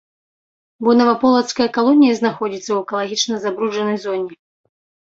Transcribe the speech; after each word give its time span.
Бо 0.87 0.95
наваполацкая 1.01 1.69
калонія 1.77 2.13
знаходзіцца 2.23 2.67
ў 2.73 2.77
экалагічна 2.85 3.35
забруджанай 3.47 3.97
зоне. 4.11 4.31